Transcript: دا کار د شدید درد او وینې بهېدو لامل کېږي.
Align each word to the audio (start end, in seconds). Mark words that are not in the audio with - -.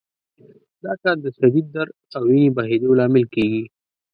دا 0.83 0.93
کار 1.01 1.17
د 1.21 1.27
شدید 1.37 1.65
درد 1.75 1.93
او 2.15 2.23
وینې 2.29 2.49
بهېدو 2.57 2.97
لامل 2.99 3.25
کېږي. 3.35 3.63